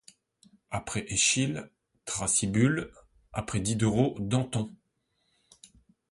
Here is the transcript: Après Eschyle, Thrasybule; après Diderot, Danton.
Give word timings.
Après 0.71 1.05
Eschyle, 1.13 1.69
Thrasybule; 2.05 2.91
après 3.33 3.59
Diderot, 3.59 4.17
Danton. 4.19 4.75